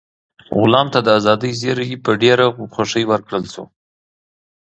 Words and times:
غلام 0.59 0.87
ته 0.93 0.99
د 1.03 1.07
ازادۍ 1.19 1.51
زېری 1.61 1.95
په 2.05 2.11
ډېره 2.21 2.45
خوښۍ 2.73 3.03
ورکړل 3.07 3.43
شو. 3.53 3.63